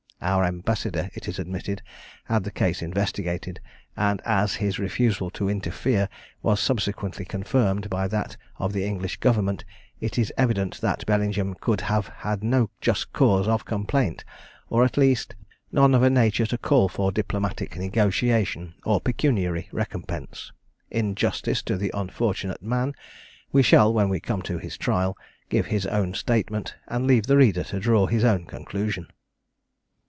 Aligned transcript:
Our 0.23 0.45
ambassador, 0.45 1.09
it 1.15 1.27
is 1.27 1.39
admitted, 1.39 1.81
had 2.25 2.43
the 2.43 2.51
case 2.51 2.83
investigated; 2.83 3.59
and 3.97 4.21
as 4.23 4.53
his 4.53 4.77
refusal 4.77 5.31
to 5.31 5.49
interfere 5.49 6.09
was 6.43 6.59
subsequently 6.59 7.25
confirmed 7.25 7.89
by 7.89 8.07
that 8.09 8.37
of 8.59 8.71
the 8.71 8.85
English 8.85 9.17
Government, 9.17 9.65
it 9.99 10.19
is 10.19 10.31
evident 10.37 10.79
that 10.81 11.07
Bellingham 11.07 11.55
could 11.55 11.81
have 11.81 12.07
had 12.21 12.43
no 12.43 12.69
just 12.81 13.11
cause 13.13 13.47
of 13.47 13.65
complaint, 13.65 14.23
or, 14.69 14.85
at 14.85 14.95
least, 14.95 15.33
none 15.71 15.95
of 15.95 16.03
a 16.03 16.09
nature 16.11 16.45
to 16.45 16.57
call 16.59 16.87
for 16.87 17.11
diplomatic 17.11 17.75
negotiation 17.75 18.75
or 18.85 19.01
pecuniary 19.01 19.69
recompense. 19.71 20.51
In 20.91 21.15
justice 21.15 21.63
to 21.63 21.77
the 21.77 21.89
unfortunate 21.95 22.61
man, 22.61 22.93
we 23.51 23.63
shall, 23.63 23.91
when 23.91 24.07
we 24.07 24.19
come 24.19 24.43
to 24.43 24.59
his 24.59 24.77
trial, 24.77 25.17
give 25.49 25.65
his 25.65 25.87
own 25.87 26.13
statement, 26.13 26.75
and 26.87 27.07
leave 27.07 27.25
the 27.25 27.37
reader 27.37 27.63
to 27.63 27.79
draw 27.79 28.05
his 28.05 28.23
own 28.23 28.45
conclusion. 28.45 29.07